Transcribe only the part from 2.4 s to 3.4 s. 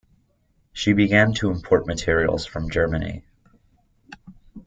from Germany.